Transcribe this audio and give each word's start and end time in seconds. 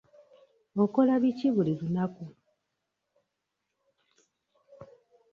Okola 0.83 1.13
biki 1.21 1.47
buli 1.55 1.73
lunaku? 1.79 2.25